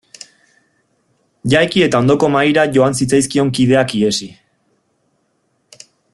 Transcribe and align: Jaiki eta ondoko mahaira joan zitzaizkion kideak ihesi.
Jaiki 1.53 1.83
eta 1.87 2.01
ondoko 2.05 2.29
mahaira 2.37 2.65
joan 2.79 2.99
zitzaizkion 3.01 3.53
kideak 3.59 3.95
ihesi. 4.01 4.31